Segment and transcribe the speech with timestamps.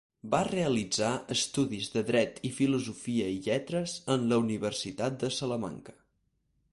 [0.33, 5.99] Va realitzar estudis de Dret i Filosofia i Lletres en la Universitat de Salamanca.